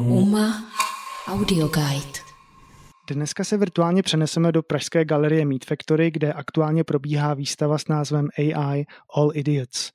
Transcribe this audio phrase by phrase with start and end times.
[0.00, 0.72] UMA
[1.28, 2.18] Audio Guide.
[3.10, 8.28] Dneska se virtuálně přeneseme do pražské galerie Meat Factory, kde aktuálně probíhá výstava s názvem
[8.38, 8.84] AI
[9.16, 9.90] All Idiots.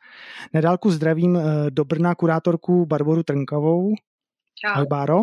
[0.53, 3.93] Nedálku zdravím eh, do Brna kurátorku Barboru Trnkovou.
[4.65, 4.71] Čau.
[4.73, 5.17] Ahoj Báro.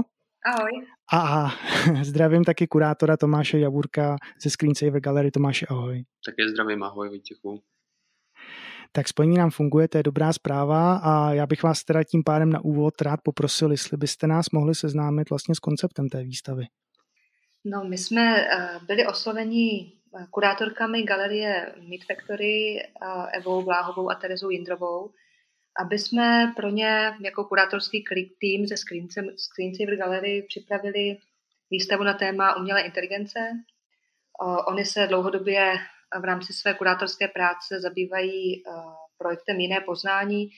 [0.47, 0.71] Ahoj.
[1.13, 1.51] A, a
[2.03, 5.31] zdravím taky kurátora Tomáše Javurka ze Screensaver Gallery.
[5.31, 6.05] Tomáše, ahoj.
[6.27, 7.63] Také zdravím, ahoj Vojtěchu
[8.97, 12.51] tak spojení nám funguje, to je dobrá zpráva a já bych vás teda tím pádem
[12.51, 16.65] na úvod rád poprosil, jestli byste nás mohli seznámit vlastně s konceptem té výstavy.
[17.65, 24.15] No, my jsme eh, byli osloveni eh, kurátorkami galerie Meat Factory eh, Evou Bláhovou a
[24.15, 25.11] Terezou Jindrovou,
[25.85, 28.05] aby jsme pro ně jako kurátorský
[28.39, 28.75] tým ze
[29.37, 31.17] Screensaver Gallery připravili
[31.71, 33.39] výstavu na téma umělé inteligence.
[34.67, 35.75] Oni se dlouhodobě
[36.21, 38.71] v rámci své kurátorské práce zabývají eh,
[39.19, 40.49] projektem jiné poznání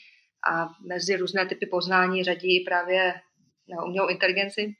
[0.51, 3.15] a mezi různé typy poznání řadí právě
[3.87, 4.74] umělou inteligenci.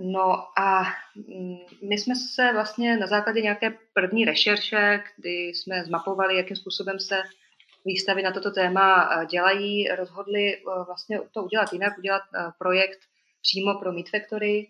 [0.00, 0.82] No a
[1.16, 1.56] mm,
[1.88, 7.22] my jsme se vlastně na základě nějaké první rešerše, kdy jsme zmapovali, jakým způsobem se
[7.84, 12.22] výstavy na toto téma eh, dělají, rozhodli eh, vlastně to udělat jinak, udělat
[12.58, 12.98] projekt
[13.42, 14.68] přímo pro Meat Factory,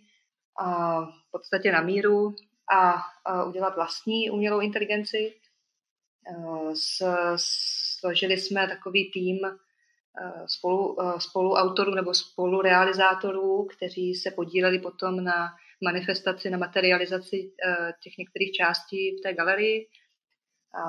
[1.28, 2.34] v podstatě na míru,
[2.72, 3.02] a,
[3.44, 5.34] udělat vlastní umělou inteligenci.
[7.36, 9.38] složili jsme takový tým
[10.46, 15.48] spolu, spoluautorů nebo spolurealizátorů, kteří se podíleli potom na
[15.84, 17.52] manifestaci, na materializaci
[18.02, 19.88] těch některých částí v té galerii.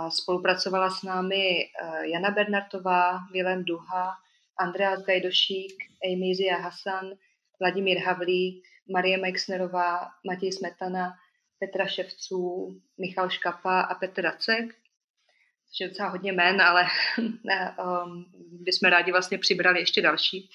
[0.10, 1.60] Spolupracovala s námi
[2.02, 4.14] Jana Bernartová, Vilém Duha,
[4.60, 7.12] Andreas Gajdošík, Amy Zia Hasan,
[7.60, 11.14] Vladimír Havlík, Marie Meixnerová, Matěj Smetana
[11.60, 14.76] Petra Ševců, Michal Škapa a Petr Racek,
[15.68, 16.86] což je docela hodně men, ale
[17.18, 20.50] um, bychom rádi vlastně přibrali ještě další.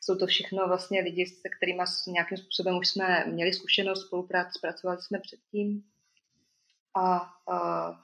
[0.00, 5.02] Jsou to všechno vlastně lidi, se kterými nějakým způsobem už jsme měli zkušenost, spolupráci, pracovali
[5.02, 5.82] jsme předtím.
[6.94, 7.96] A uh,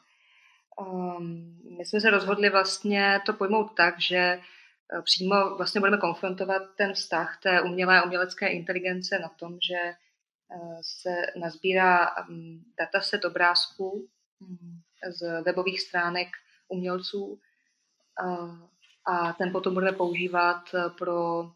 [0.87, 6.63] um, my jsme se rozhodli vlastně to pojmout tak, že eh, přímo vlastně budeme konfrontovat
[6.77, 9.95] ten vztah té umělé umělecké inteligence na tom, že
[10.83, 14.09] se nazbírá mm, dataset obrázků
[14.41, 16.29] mm, z webových stránek
[16.69, 17.41] umělců
[19.07, 20.63] a ten potom budeme používat
[20.99, 21.51] pro,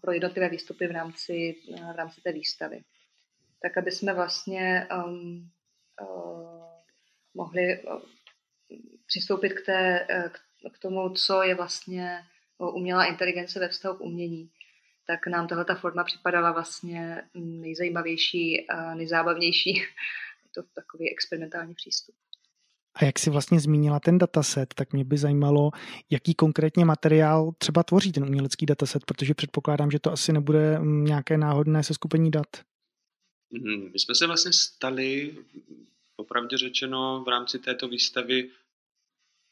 [0.00, 1.56] pro jednotlivé výstupy v rámci,
[1.92, 2.84] v rámci té výstavy.
[3.62, 5.50] Tak, aby jsme vlastně um,
[6.00, 6.64] uh,
[7.34, 7.82] mohli
[9.06, 10.06] přistoupit k, té,
[10.72, 12.18] k tomu, co je vlastně
[12.58, 14.50] umělá inteligence ve vztahu k umění
[15.06, 19.74] tak nám tahle ta forma připadala vlastně nejzajímavější a nejzábavnější.
[19.74, 22.14] Je to takový experimentální přístup.
[22.94, 25.70] A jak si vlastně zmínila ten dataset, tak mě by zajímalo,
[26.10, 31.38] jaký konkrétně materiál třeba tvoří ten umělecký dataset, protože předpokládám, že to asi nebude nějaké
[31.38, 32.46] náhodné seskupení dat.
[33.50, 35.38] Mhm, my jsme se vlastně stali,
[36.16, 38.50] popravdě řečeno, v rámci této výstavy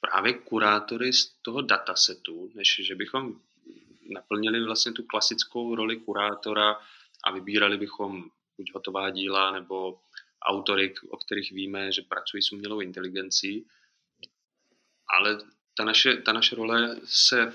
[0.01, 3.35] právě kurátory z toho datasetu, než že bychom
[4.13, 6.81] naplnili vlastně tu klasickou roli kurátora
[7.25, 10.01] a vybírali bychom buď hotová díla nebo
[10.47, 13.67] autory, o kterých víme, že pracují s umělou inteligencí.
[15.19, 15.39] Ale
[15.77, 17.55] ta naše, ta naše role se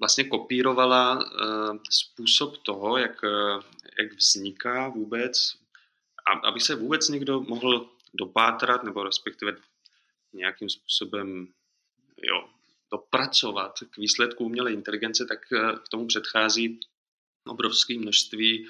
[0.00, 3.62] vlastně kopírovala uh, způsob toho, jak, uh,
[3.98, 5.56] jak vzniká vůbec,
[6.44, 9.56] aby se vůbec někdo mohl dopátrat, nebo respektive
[10.32, 11.48] nějakým způsobem
[12.22, 12.48] jo,
[12.92, 16.80] dopracovat k výsledku umělé inteligence, tak eh, k tomu předchází
[17.46, 18.68] obrovské množství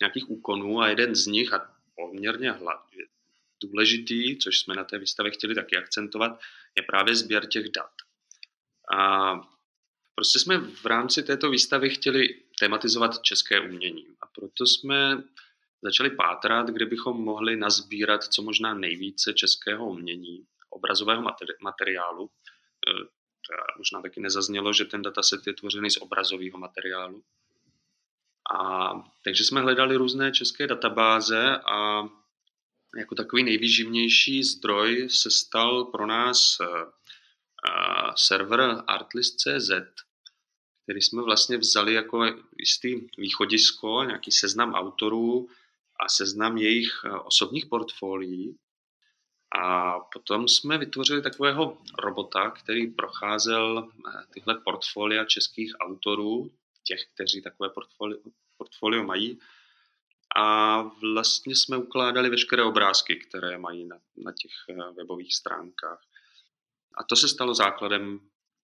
[0.00, 2.54] nějakých úkonů a jeden z nich, a poměrně
[3.62, 6.40] důležitý, což jsme na té výstavě chtěli taky akcentovat,
[6.76, 7.90] je právě sběr těch dat.
[8.98, 9.34] A
[10.14, 14.06] prostě jsme v rámci této výstavy chtěli tematizovat české umění.
[14.20, 15.22] A proto jsme
[15.82, 21.24] začali pátrat, kde bychom mohli nazbírat co možná nejvíce českého umění, obrazového
[21.62, 22.30] materiálu.
[23.52, 27.22] Eh, možná taky nezaznělo, že ten dataset je tvořený z obrazového materiálu.
[28.54, 28.92] A,
[29.24, 32.08] takže jsme hledali různé české databáze a
[32.96, 36.66] jako takový nejvýživnější zdroj se stal pro nás uh,
[38.16, 39.70] server artlist.cz,
[40.82, 42.24] který jsme vlastně vzali jako
[42.58, 45.48] jistý východisko, nějaký seznam autorů
[46.00, 48.56] a seznam jejich e, osobních portfolií.
[49.58, 56.50] A potom jsme vytvořili takového robota, který procházel eh, tyhle portfolia českých autorů,
[56.84, 58.18] těch, kteří takové portfolio,
[58.56, 59.38] portfolio mají.
[60.36, 66.02] A vlastně jsme ukládali veškeré obrázky, které mají na, na těch eh, webových stránkách.
[66.98, 68.20] A to se stalo základem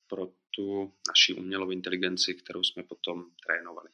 [0.09, 3.89] pro tu naši umělou inteligenci, kterou jsme potom trénovali.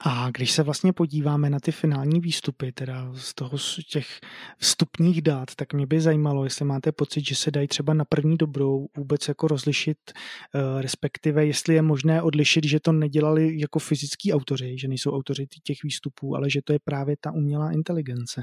[0.00, 4.20] A když se vlastně podíváme na ty finální výstupy, teda z toho z těch
[4.58, 8.36] vstupních dát, tak mě by zajímalo, jestli máte pocit, že se dají třeba na první
[8.36, 14.32] dobrou vůbec jako rozlišit, eh, respektive jestli je možné odlišit, že to nedělali jako fyzický
[14.32, 18.42] autoři, že nejsou autoři těch výstupů, ale že to je právě ta umělá inteligence.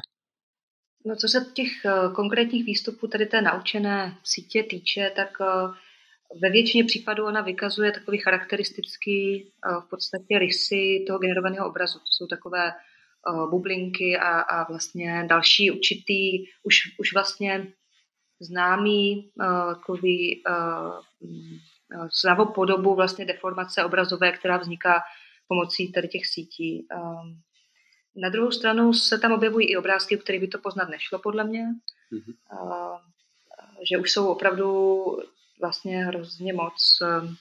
[1.06, 5.76] No co se těch eh, konkrétních výstupů tady té naučené sítě týče, tak uh,
[6.40, 12.00] ve většině případů ona vykazuje takový charakteristický eh, v podstatě rysy toho generovaného obrazu.
[12.00, 17.68] To jsou takové eh, bublinky a, a vlastně další určitý, už, už vlastně
[18.40, 19.46] známý eh,
[19.76, 20.44] takový
[22.22, 25.02] známou podobu vlastně deformace obrazové, která vzniká
[25.48, 26.88] pomocí tady těch sítí.
[28.16, 31.66] Na druhou stranu se tam objevují i obrázky, které by to poznat nešlo, podle mě.
[32.12, 33.00] Mm-hmm.
[33.90, 35.06] Že už jsou opravdu
[35.62, 37.36] vlastně hrozně moc ehm,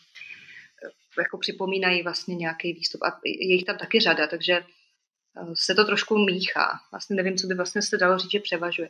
[1.18, 3.02] jako připomínají vlastně nějaký výstup.
[3.02, 6.80] A je jich tam taky řada, takže eh, se to trošku míchá.
[6.90, 8.88] Vlastně nevím, co by vlastně se dalo říct, že převažuje.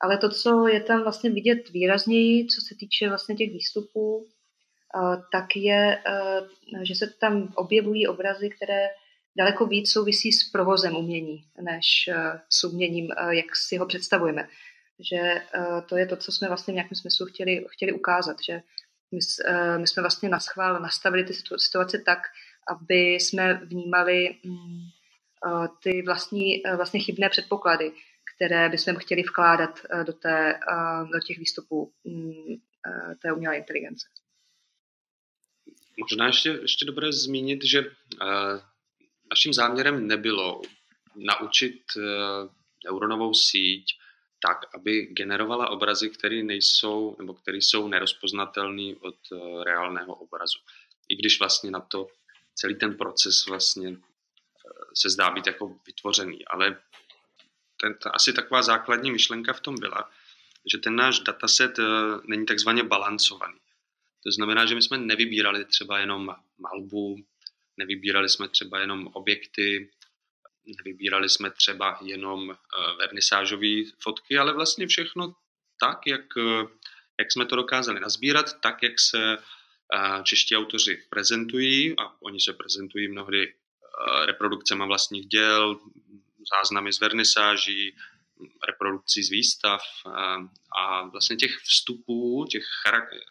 [0.00, 5.22] Ale to, co je tam vlastně vidět výrazněji, co se týče vlastně těch výstupů, eh,
[5.32, 6.40] tak je, eh,
[6.82, 8.88] že se tam objevují obrazy, které
[9.36, 12.10] daleko víc souvisí s provozem umění, než
[12.48, 14.48] s uměním, jak si ho představujeme
[15.00, 18.60] že uh, to je to, co jsme vlastně v nějakém smyslu chtěli, chtěli ukázat, že
[19.12, 22.18] my, uh, my jsme vlastně na schvál nastavili ty situace tak,
[22.68, 24.90] aby jsme vnímali um,
[25.46, 27.92] uh, ty vlastní, vlastně chybné předpoklady,
[28.36, 30.60] které bychom chtěli vkládat do, té,
[31.12, 32.56] do těch výstupů uh,
[33.22, 34.06] té umělé inteligence.
[35.98, 37.84] Možná ještě, ještě dobré zmínit, že
[39.30, 40.62] naším záměrem nebylo
[41.16, 41.82] naučit
[42.84, 43.84] neuronovou síť
[44.40, 50.58] tak, aby generovala obrazy, které nejsou, nebo které jsou nerozpoznatelné od uh, reálného obrazu.
[51.08, 52.06] I když vlastně na to
[52.54, 53.96] celý ten proces vlastně uh,
[54.94, 56.78] se zdá být jako vytvořený, ale
[57.80, 60.10] ten, ta, asi taková základní myšlenka v tom byla,
[60.72, 61.84] že ten náš dataset uh,
[62.24, 63.58] není takzvaně balancovaný.
[64.24, 67.16] To znamená, že my jsme nevybírali třeba jenom malbu,
[67.76, 69.90] nevybírali jsme třeba jenom objekty,
[70.84, 72.56] Vybírali jsme třeba jenom eh,
[72.98, 75.34] vernisážové fotky, ale vlastně všechno
[75.80, 76.66] tak, jak, eh,
[77.18, 82.52] jak jsme to dokázali nazbírat, tak, jak se eh, čeští autoři prezentují a oni se
[82.52, 83.54] prezentují mnohdy
[84.24, 85.80] reprodukcemi vlastních děl,
[86.54, 87.96] záznamy z vernisáží,
[88.68, 89.80] reprodukcí z výstav
[90.78, 92.62] a vlastně těch vstupů, těch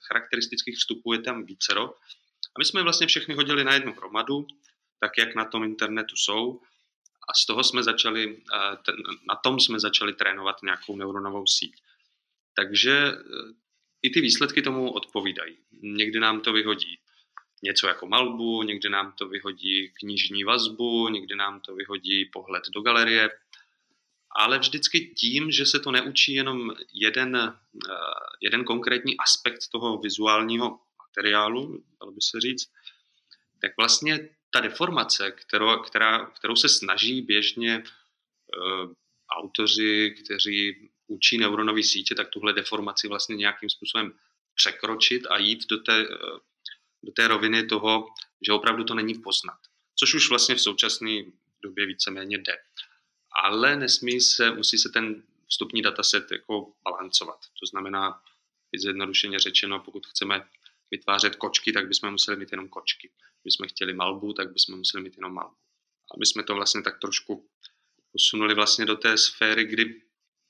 [0.08, 1.84] charakteristických vstupů je tam vícero.
[2.56, 4.48] A my jsme vlastně všechny hodili na jednu hromadu,
[5.00, 6.62] tak jak na tom internetu jsou
[7.30, 8.38] a z toho jsme začali,
[9.28, 11.76] na tom jsme začali trénovat nějakou neuronovou síť.
[12.56, 13.14] Takže e,
[14.02, 15.58] i ty výsledky tomu odpovídají.
[15.82, 17.00] Někdy nám to vyhodí
[17.64, 22.82] něco jako malbu, někdy nám to vyhodí knižní vazbu, někdy nám to vyhodí pohled do
[22.82, 23.30] galerie,
[24.32, 27.56] ale vždycky tím, že se to neučí jenom jeden, e,
[28.42, 32.72] jeden konkrétní aspekt toho vizuálního materiálu, dalo by se říct,
[33.62, 38.94] tak vlastně ta deformace, kterou, která, kterou se snaží běžně uh,
[39.30, 44.14] autoři, kteří učí neuronové sítě, tak tuhle deformaci vlastně nějakým způsobem
[44.56, 46.40] překročit a jít do té, uh,
[47.04, 48.08] do té roviny toho,
[48.48, 49.60] že opravdu to není poznat.
[49.96, 51.24] Což už vlastně v současné
[51.64, 52.58] době víceméně jde.
[53.32, 57.40] Ale nesmí se, musí se ten vstupní dataset jako balancovat.
[57.60, 58.22] To znamená,
[58.78, 60.48] zjednodušeně řečeno, pokud chceme
[60.92, 63.12] vytvářet kočky, tak bychom museli mít jenom kočky
[63.46, 65.56] bychom chtěli malbu, tak bychom museli mít jenom malbu.
[66.16, 67.48] Aby jsme to vlastně tak trošku
[68.12, 70.02] posunuli vlastně do té sféry, kdy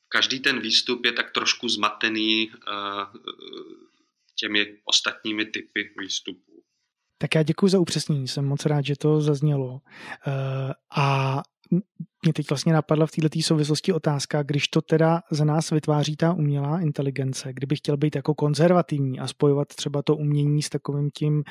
[0.07, 3.21] každý ten výstup je tak trošku zmatený uh,
[4.39, 6.63] těmi ostatními typy výstupů.
[7.17, 9.67] Tak já děkuji za upřesnění, jsem moc rád, že to zaznělo.
[9.67, 9.81] Uh,
[10.97, 16.15] a mě teď vlastně napadla v této souvislosti otázka, když to teda za nás vytváří
[16.15, 21.09] ta umělá inteligence, kdyby chtěl být jako konzervativní a spojovat třeba to umění s takovým
[21.11, 21.43] tím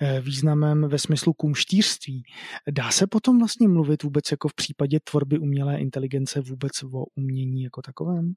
[0.00, 2.22] eh, významem ve smyslu kumštířství,
[2.70, 7.62] dá se potom vlastně mluvit vůbec jako v případě tvorby umělé inteligence vůbec o umění
[7.62, 8.32] jako takovém?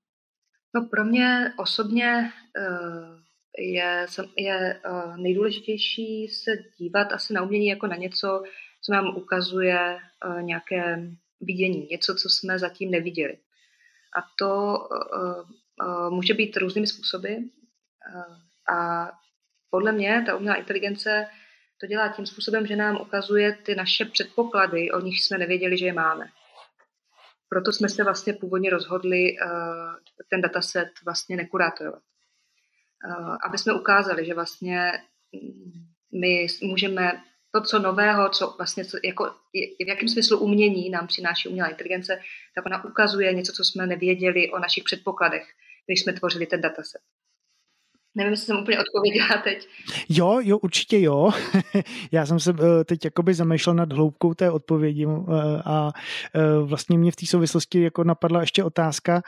[0.76, 4.06] No pro mě osobně eh, je,
[4.38, 8.42] je eh, nejdůležitější se dívat asi na umění jako na něco,
[8.90, 10.00] co nám ukazuje
[10.42, 11.02] nějaké
[11.42, 13.38] vidění, něco, co jsme zatím neviděli.
[14.18, 15.46] A to uh,
[15.88, 17.34] uh, může být různými způsoby.
[18.74, 19.12] A
[19.70, 21.28] podle mě ta umělá inteligence
[21.82, 25.86] to dělá tím způsobem, že nám ukazuje ty naše předpoklady, o nich jsme nevěděli, že
[25.86, 26.26] je máme.
[27.50, 29.36] Proto jsme se vlastně původně rozhodli
[30.30, 32.02] ten dataset vlastně nekurátorovat.
[33.48, 34.92] Aby jsme ukázali, že vlastně
[36.22, 39.26] my můžeme to, co nového, co vlastně, co, jako,
[39.80, 42.22] v jakém smyslu umění nám přináší umělá inteligence,
[42.56, 45.48] tak ona ukazuje něco, co jsme nevěděli o našich předpokladech,
[45.86, 47.02] když jsme tvořili ten dataset.
[48.20, 49.68] Nevím, jestli jsem úplně odpověděla teď.
[50.10, 51.32] Jo, jo, určitě jo.
[52.12, 55.92] Já jsem se eh, teď jakoby zamýšlel nad hloubkou té odpovědi eh, a
[56.36, 59.22] eh, vlastně mě v té souvislosti jako napadla ještě otázka,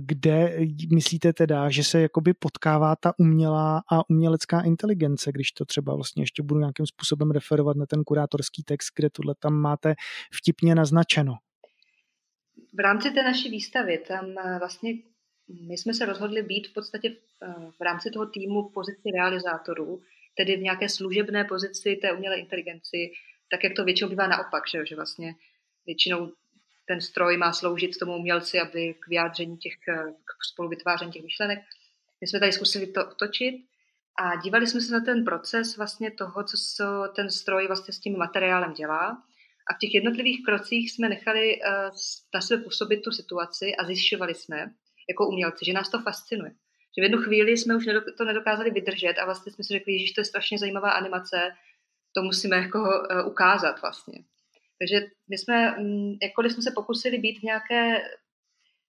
[0.00, 0.58] kde
[0.92, 6.22] myslíte teda, že se jakoby potkává ta umělá a umělecká inteligence, když to třeba vlastně
[6.22, 9.94] ještě budu nějakým způsobem referovat na ten kurátorský text, kde tohle tam máte
[10.34, 11.34] vtipně naznačeno.
[12.74, 14.24] V rámci té naší výstavy tam
[14.58, 14.92] vlastně
[15.48, 19.10] my jsme se rozhodli být v podstatě v, eh, v rámci toho týmu v pozici
[19.14, 20.02] realizátorů,
[20.36, 23.12] tedy v nějaké služebné pozici té umělé inteligenci,
[23.50, 25.34] tak jak to většinou bývá naopak, že, že vlastně
[25.86, 26.32] většinou
[26.88, 31.58] ten stroj má sloužit tomu umělci, aby k vyjádření těch, eh, k spoluvytváření těch myšlenek.
[32.20, 33.54] My jsme tady zkusili to otočit
[34.18, 38.18] a dívali jsme se na ten proces vlastně toho, co ten stroj vlastně s tím
[38.18, 39.22] materiálem dělá.
[39.70, 41.90] A v těch jednotlivých krocích jsme nechali eh,
[42.34, 44.70] na sebe působit tu situaci a zjišťovali jsme,
[45.08, 46.50] jako umělci, že nás to fascinuje.
[46.96, 47.84] Že v jednu chvíli jsme už
[48.18, 51.50] to nedokázali vydržet a vlastně jsme si řekli, že to je strašně zajímavá animace,
[52.12, 54.18] to musíme jako uh, ukázat vlastně.
[54.78, 57.96] Takže my jsme, um, jakkoliv jsme se pokusili být nějaké,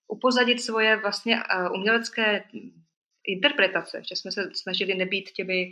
[0.07, 2.43] upozadit svoje vlastně uh, umělecké
[3.27, 5.71] interpretace, že jsme se snažili nebýt těmi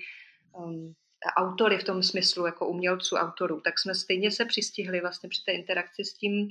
[0.58, 0.94] um,
[1.38, 5.52] autory v tom smyslu, jako umělců, autorů, tak jsme stejně se přistihli vlastně při té
[5.52, 6.50] interakci s tím,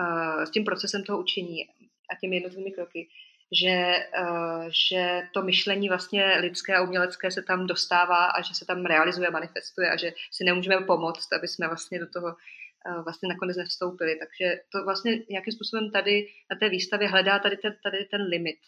[0.00, 1.68] uh, s tím procesem toho učení
[2.10, 3.08] a těmi jednotlivými kroky,
[3.52, 8.64] že, uh, že to myšlení vlastně lidské a umělecké se tam dostává a že se
[8.66, 13.28] tam realizuje, manifestuje a že si nemůžeme pomoct, aby jsme vlastně do toho uh, vlastně
[13.28, 14.16] nakonec nevstoupili.
[14.16, 18.58] Takže to vlastně nějakým způsobem tady na té výstavě hledá tady ten, tady ten limit.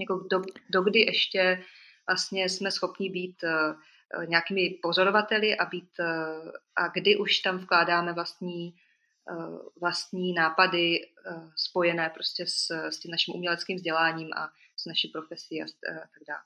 [0.00, 1.64] Jako do, dokdy ještě
[2.08, 5.90] vlastně jsme schopni být uh, nějakými pozorovateli a, být,
[6.76, 8.87] a kdy už tam vkládáme vlastní Eh,
[9.80, 15.62] vlastní nápady eh, spojené prostě s, s tím naším uměleckým vzděláním a s naší profesí
[15.62, 16.40] a, a tak dále.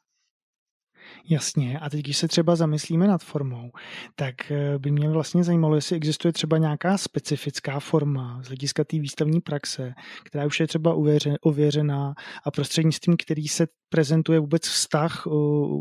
[1.28, 3.70] Jasně, a teď když se třeba zamyslíme nad formou,
[4.16, 8.98] tak eh, by mě vlastně zajímalo, jestli existuje třeba nějaká specifická forma z hlediska té
[8.98, 10.96] výstavní praxe, která už je třeba
[11.42, 15.26] ověřená a prostřednictvím který se prezentuje vůbec vztah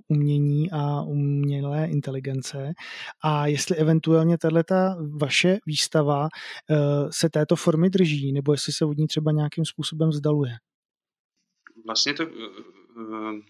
[0.07, 2.73] umění a umělé inteligence
[3.23, 4.75] a jestli eventuálně tato
[5.17, 6.27] vaše výstava
[6.69, 6.75] eh,
[7.11, 10.51] se této formy drží, nebo jestli se od ní třeba nějakým způsobem vzdaluje.
[11.85, 13.41] Vlastně to eh,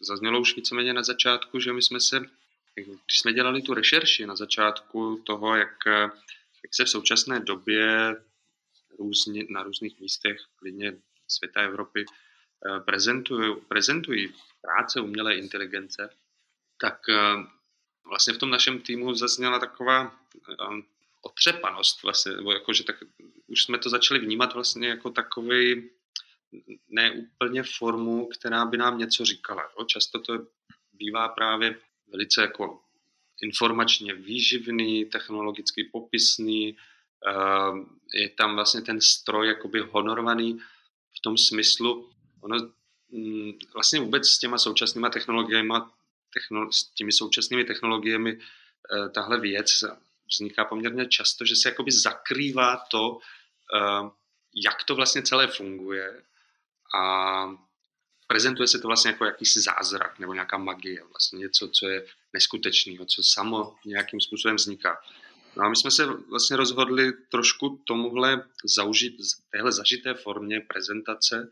[0.00, 2.20] zaznělo už víceméně na začátku, že my jsme se,
[2.74, 5.86] když jsme dělali tu rešerši na začátku toho, jak,
[6.64, 8.16] jak se v současné době
[8.98, 10.92] různě, na různých místech, klidně
[11.28, 14.32] světa Evropy, eh, prezentují, prezentují
[14.62, 16.10] práce umělé inteligence,
[16.80, 17.46] tak eh,
[18.08, 20.16] vlastně v tom našem týmu zazněla taková
[20.50, 20.82] eh,
[21.22, 22.96] otřepanost vlastně, nebo jako, že tak
[23.46, 25.90] už jsme to začali vnímat vlastně jako takový
[26.88, 29.62] ne úplně formu, která by nám něco říkala.
[29.62, 29.84] Jo?
[29.84, 30.46] Často to
[30.92, 32.80] bývá právě velice jako
[33.42, 36.76] informačně výživný, technologicky popisný,
[37.26, 40.58] ehm, je tam vlastně ten stroj jakoby honorovaný
[41.16, 42.56] v tom smyslu, ono
[43.10, 45.72] mm, vlastně vůbec s těma současnýma technologiemi,
[46.70, 49.84] s těmi současnými technologiemi eh, tahle věc
[50.32, 53.18] vzniká poměrně často, že se jakoby zakrývá to,
[53.74, 54.10] ehm,
[54.64, 56.22] jak to vlastně celé funguje
[56.98, 57.46] a
[58.26, 63.06] prezentuje se to vlastně jako jakýsi zázrak nebo nějaká magie, vlastně něco, co je neskutečného,
[63.06, 64.98] co samo nějakým způsobem vzniká.
[65.56, 69.14] No a my jsme se vlastně rozhodli trošku tomuhle zaužit,
[69.50, 71.50] téhle zažité formě prezentace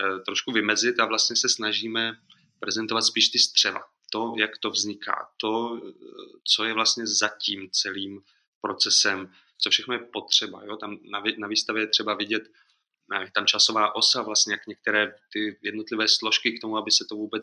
[0.00, 2.18] eh, trošku vymezit a vlastně se snažíme
[2.60, 3.80] prezentovat spíš ty střeva.
[4.16, 5.92] To, jak to vzniká, to, eh,
[6.44, 8.22] co je vlastně za tím celým
[8.60, 10.64] procesem, co všechno je potřeba.
[10.64, 10.76] Jo?
[10.76, 12.42] Tam na, na výstavě je třeba vidět
[13.20, 17.14] je tam časová osa, vlastně jak některé ty jednotlivé složky k tomu, aby se to
[17.14, 17.42] vůbec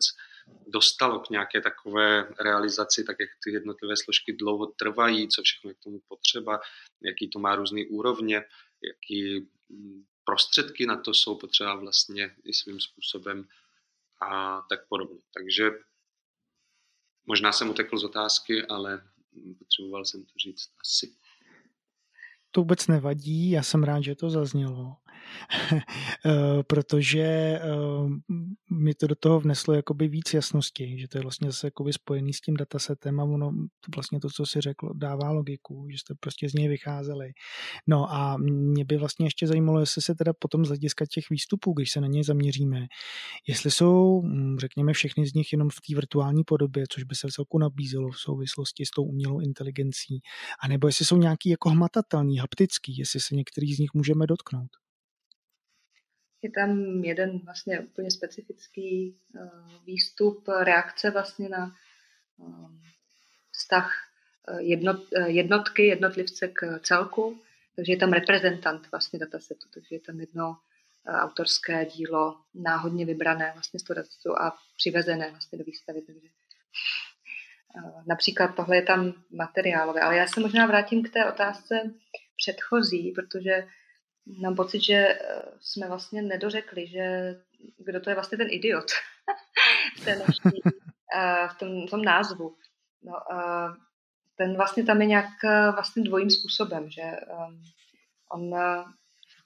[0.66, 5.74] dostalo k nějaké takové realizaci, tak jak ty jednotlivé složky dlouho trvají, co všechno je
[5.74, 6.60] k tomu potřeba,
[7.02, 8.44] jaký to má různý úrovně,
[8.82, 13.48] jaký mm, prostředky na to jsou potřeba vlastně i svým způsobem
[14.20, 15.20] a tak podobně.
[15.34, 15.70] Takže
[17.26, 19.02] možná jsem utekl z otázky, ale
[19.58, 21.14] potřeboval jsem to říct asi.
[22.50, 24.96] To vůbec nevadí, já jsem rád, že to zaznělo.
[26.26, 27.60] Eh, protože eh,
[28.70, 32.32] mi to do toho vneslo jakoby víc jasnosti, že to je vlastně zase jakoby spojený
[32.32, 36.14] s tím datasetem a ono to vlastně to, co si řekl, dává logiku, že jste
[36.20, 37.32] prostě z něj vycházeli.
[37.86, 41.72] No a mě by vlastně ještě zajímalo, jestli se teda potom z hlediska těch výstupů,
[41.72, 42.86] když se na ně zaměříme,
[43.48, 47.28] jestli jsou, hm, řekněme, všechny z nich jenom v té virtuální podobě, což by se
[47.28, 50.20] celku nabízelo v souvislosti s tou umělou inteligencí,
[50.62, 54.83] anebo jestli jsou nějaký jako hmatatelný, haptický, jestli se některý z nich můžeme dotknout.
[56.44, 61.76] Je tam jeden vlastně úplně specifický uh, výstup, reakce vlastně na
[62.36, 62.70] uh,
[63.52, 63.92] vztah
[64.50, 67.42] uh, jednot, jednotky, jednotlivce k celku,
[67.76, 70.56] takže je tam reprezentant vlastně datasetu, takže je tam jedno
[71.06, 73.84] autorské dílo náhodně vybrané vlastně z
[74.40, 76.28] a přivezené vlastně do výstavy, takže
[78.06, 81.74] Například tohle je tam materiálové, ale já se možná vrátím k té otázce
[82.36, 83.66] předchozí, protože
[84.26, 87.34] mám pocit, že eh, jsme vlastně nedořekli, že
[87.78, 88.90] kdo to je vlastně ten idiot
[90.00, 90.62] v, té naší,
[91.16, 92.56] eh, v, tom, v tom názvu.
[93.02, 93.12] No,
[94.36, 97.02] ten vlastně tam je nějak eh, vlastně dvojím způsobem, že
[98.32, 98.50] on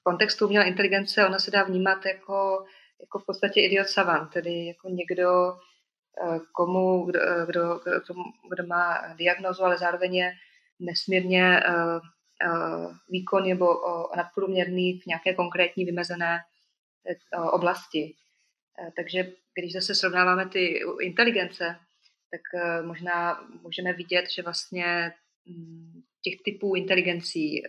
[0.00, 2.64] v kontextu umělé inteligence ona se dá vnímat jako,
[3.00, 5.56] jako v podstatě idiot savant, tedy jako někdo,
[6.52, 8.14] komu, kdo, kdo, kdo,
[8.50, 10.32] kdo má diagnozu, ale zároveň je
[10.80, 12.00] nesmírně Eh,
[13.09, 13.66] výkon nebo
[14.16, 16.38] nadprůměrný v nějaké konkrétní vymezené
[17.07, 18.14] eh, oblasti.
[18.78, 21.76] Eh, takže když zase srovnáváme ty inteligence,
[22.30, 22.40] tak
[22.83, 25.12] možná můžeme vidět, že vlastně
[25.47, 27.62] mm, těch typů inteligencí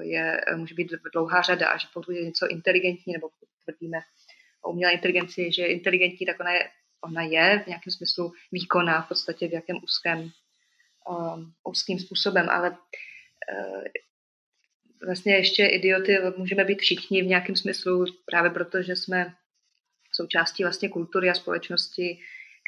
[0.00, 3.28] je, může být dlouhá řada a že pokud je něco inteligentní, nebo
[3.64, 3.98] tvrdíme
[4.62, 6.70] o umělé inteligenci, že je inteligentní, tak ona je,
[7.00, 10.30] ona je v nějakém smyslu výkonná v podstatě v jakém úzkém,
[11.64, 12.76] úzkým způsobem, ale
[15.04, 19.34] vlastně ještě idioty můžeme být všichni v nějakém smyslu, právě proto, že jsme
[20.12, 22.18] součástí vlastně kultury a společnosti,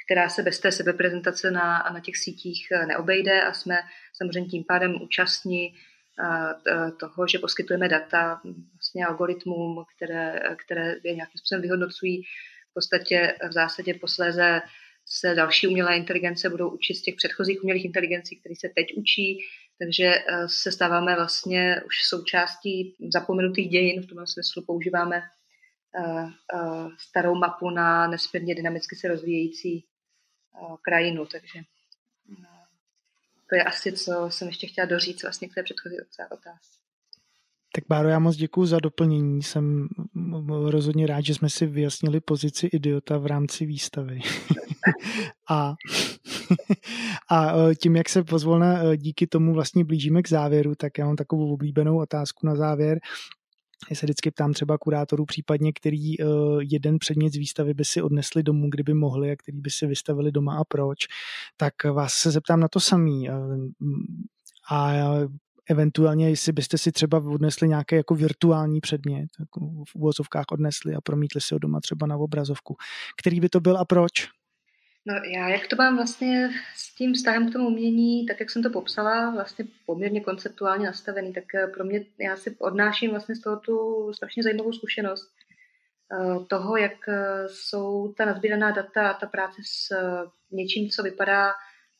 [0.06, 3.78] která se bez té sebeprezentace na, na těch sítích eh, neobejde a jsme
[4.12, 8.40] samozřejmě tím pádem účastní eh, toho, že poskytujeme data
[8.74, 12.22] vlastně algoritmům, které, které je nějakým způsobem vyhodnocují.
[12.70, 14.60] V podstatě v zásadě posléze
[15.06, 19.38] se další umělé inteligence budou učit z těch předchozích umělých inteligencí, které se teď učí,
[19.80, 26.88] takže eh, se stáváme vlastně už součástí zapomenutých dějin, v tom smyslu používáme eh, eh,
[26.98, 29.84] starou mapu na nesmírně dynamicky se rozvíjející
[30.82, 31.60] krajinu, takže
[33.48, 35.96] to je asi, co jsem ještě chtěla doříct vlastně k té předchozí
[36.32, 36.79] otázce.
[37.74, 39.42] Tak Báro, já moc děkuji za doplnění.
[39.42, 39.88] Jsem
[40.64, 44.20] rozhodně rád, že jsme si vyjasnili pozici idiota v rámci výstavy.
[45.50, 45.74] a,
[47.30, 51.06] a e, tím, jak se pozvolna e, díky tomu vlastně blížíme k závěru, tak já
[51.06, 53.00] mám takovou oblíbenou otázku na závěr.
[53.90, 56.26] Já se vždycky ptám třeba kurátorů, případně který uh,
[56.70, 60.32] jeden předmět z výstavy by si odnesli domů, kdyby mohli a který by si vystavili
[60.32, 60.98] doma a proč,
[61.56, 63.28] tak vás se zeptám na to samý.
[64.70, 64.92] A
[65.70, 71.00] eventuálně, jestli byste si třeba odnesli nějaký jako virtuální předmět, jako v úvozovkách odnesli a
[71.00, 72.76] promítli si ho doma třeba na obrazovku.
[73.20, 74.12] Který by to byl a proč?
[75.06, 78.62] No já, jak to mám vlastně s tím vztahem k tomu umění, tak jak jsem
[78.62, 83.40] to popsala, vlastně poměrně konceptuálně nastavený, tak eh, pro mě, já si odnáším vlastně z
[83.40, 85.32] toho tu strašně zajímavou zkušenost
[86.12, 89.88] eh, toho, jak eh, jsou ta nazbíraná data a ta práce s
[90.50, 91.52] něčím, co vypadá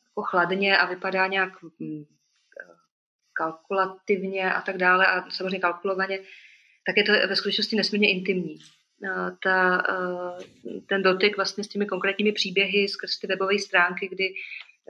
[0.08, 2.04] jako chladně a vypadá nějak hm,
[3.40, 6.18] kalkulativně a tak dále a samozřejmě kalkulovaně,
[6.86, 8.58] tak je to ve skutečnosti nesmírně intimní.
[9.42, 9.82] Ta,
[10.86, 14.24] ten dotyk vlastně s těmi konkrétními příběhy skrz ty webové stránky, kdy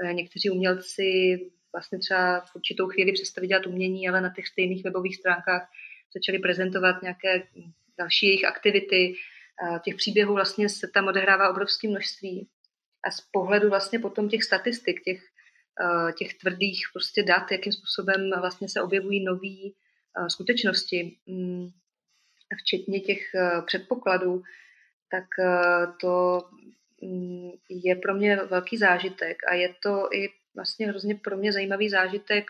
[0.04, 1.38] e, někteří umělci
[1.72, 5.70] vlastně třeba v určitou chvíli přestali dělat umění, ale na těch stejných webových stránkách
[6.14, 7.42] začali prezentovat nějaké
[7.98, 9.14] další jejich aktivity.
[9.84, 12.48] Těch příběhů vlastně se tam odehrává obrovské množství.
[13.04, 15.29] A z pohledu vlastně potom těch statistik, těch Eh,
[16.18, 21.68] těch tvrdých prostě dat, jakým způsobem vlastně se objevují nové eh, skutečnosti, mm,
[22.62, 24.42] včetně těch eh, předpokladů,
[25.10, 25.24] tak
[26.00, 26.42] to
[27.02, 31.88] mm, je pro mě velký zážitek a je to i vlastně hrozně pro mě zajímavý
[31.88, 32.44] zážitek,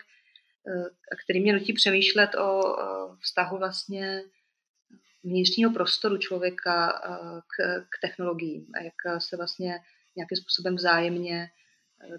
[1.23, 2.61] který mě nutí přemýšlet o
[3.21, 4.23] vztahu vlastně
[5.23, 7.01] vnitřního prostoru člověka
[7.47, 9.79] k, k technologiím a jak se vlastně
[10.15, 11.49] nějakým způsobem vzájemně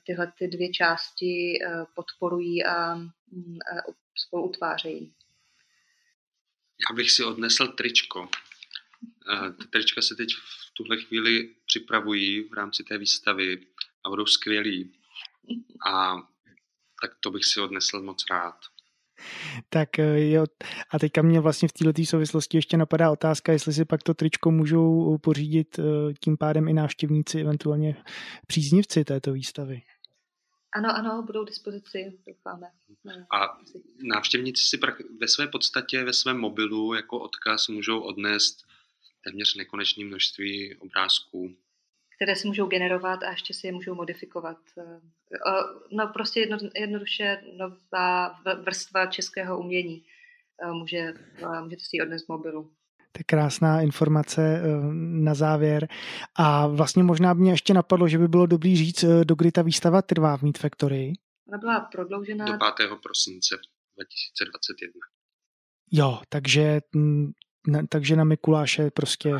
[0.06, 3.58] tyhle ty dvě části eh, podporují a, mm,
[4.14, 5.14] spolu utvářejí.
[6.90, 8.28] Já bych si odnesl tričko.
[9.32, 13.66] Eh, ty trička se teď v tuhle chvíli připravují v rámci té výstavy
[14.04, 14.92] a budou skvělí.
[15.86, 16.16] A
[17.02, 18.71] tak to bych si odnesl moc rád.
[19.68, 20.44] Tak eh, jo,
[20.90, 24.50] a teďka mě vlastně v této souvislosti ještě napadá otázka, jestli si pak to tričko
[24.50, 25.82] můžou pořídit eh,
[26.20, 27.96] tím pádem i návštěvníci, eventuálně
[28.46, 29.82] příznivci této výstavy.
[30.74, 32.66] Ano, ano, budou k dispozici, doufáme.
[33.32, 33.58] A
[34.02, 34.80] návštěvníci si
[35.20, 38.64] ve své podstatě, ve svém mobilu jako odkaz můžou odnést
[39.24, 41.56] téměř nekonečné množství obrázků.
[42.22, 44.56] Které si můžou generovat a ještě si je můžou modifikovat.
[44.78, 45.00] Eh,
[45.92, 50.04] no prostě jedno, jednoduše nová vrstva českého umění.
[50.62, 52.62] Eh, může, eh, můžete si ji odnést z mobilu.
[53.12, 54.62] To je krásná informace
[54.94, 55.88] na závěr.
[56.34, 59.62] A vlastně možná by mě ještě napadlo, že by bylo dobrý říct, do kdy ta
[59.62, 61.12] výstava trvá v Meat Factory.
[61.48, 62.44] Ona byla prodloužena...
[62.44, 62.90] Do 5.
[63.02, 63.56] prosince
[63.96, 64.92] 2021.
[65.92, 67.32] Jo, takže mm,
[67.66, 69.34] na, takže na Mikuláše prostě...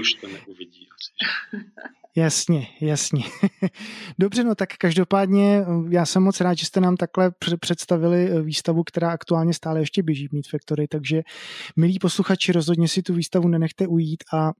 [0.00, 0.71] Už to neuvidí
[1.02, 1.62] asi.
[2.16, 3.22] Jasně, jasně.
[4.18, 8.84] Dobře, no tak každopádně já jsem moc rád, že jste nám takhle představili eh, výstavu,
[8.84, 11.22] která aktuálně stále ještě běží v Meat Factory, takže
[11.76, 14.52] milí posluchači, rozhodně si tu výstavu nenechte ujít a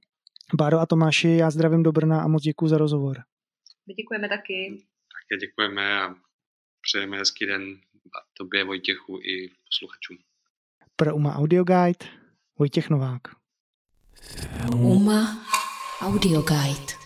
[0.57, 3.17] Báro a Tomáši, já zdravím do Brna a moc děkuji za rozhovor.
[3.87, 4.77] My děkujeme taky.
[5.29, 6.15] Také děkujeme a
[6.81, 7.61] přejeme hezký den
[8.37, 10.17] tobě, Vojtěchu i posluchačům.
[10.95, 12.05] Pro UMA Audio Guide
[12.59, 13.21] Vojtěch Novák.
[14.75, 15.45] UMA
[16.03, 17.02] Audio Guide